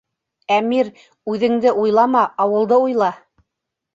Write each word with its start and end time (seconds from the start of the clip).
Әмир, 0.53 0.87
үҙеңде 1.33 1.75
уйлама, 1.83 2.25
ауылды 2.47 2.81
уйла! 2.87 3.13